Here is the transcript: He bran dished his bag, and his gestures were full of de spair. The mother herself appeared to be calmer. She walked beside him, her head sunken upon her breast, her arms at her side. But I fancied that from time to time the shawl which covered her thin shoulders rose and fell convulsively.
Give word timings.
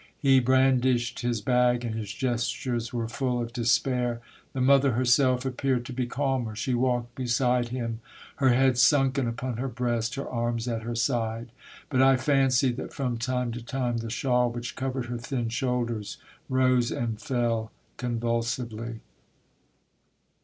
He 0.17 0.39
bran 0.39 0.79
dished 0.81 1.19
his 1.19 1.41
bag, 1.41 1.85
and 1.85 1.93
his 1.93 2.11
gestures 2.11 2.91
were 2.91 3.07
full 3.07 3.39
of 3.39 3.53
de 3.53 3.61
spair. 3.61 4.17
The 4.51 4.59
mother 4.59 4.93
herself 4.93 5.45
appeared 5.45 5.85
to 5.85 5.93
be 5.93 6.07
calmer. 6.07 6.55
She 6.55 6.73
walked 6.73 7.13
beside 7.13 7.67
him, 7.67 7.99
her 8.37 8.49
head 8.49 8.79
sunken 8.79 9.27
upon 9.27 9.57
her 9.57 9.67
breast, 9.67 10.15
her 10.15 10.27
arms 10.27 10.67
at 10.67 10.81
her 10.81 10.95
side. 10.95 11.51
But 11.91 12.01
I 12.01 12.17
fancied 12.17 12.77
that 12.77 12.93
from 12.95 13.19
time 13.19 13.51
to 13.51 13.61
time 13.61 13.97
the 13.97 14.09
shawl 14.09 14.49
which 14.49 14.75
covered 14.75 15.05
her 15.05 15.19
thin 15.19 15.49
shoulders 15.49 16.17
rose 16.49 16.89
and 16.89 17.21
fell 17.21 17.71
convulsively. 17.97 19.01